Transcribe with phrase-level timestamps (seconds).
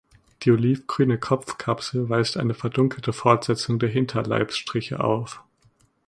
[0.41, 5.43] Die olivgrüne Kopfkapsel weist eine verdunkelte Fortsetzung der Hinterleibsstriche auf.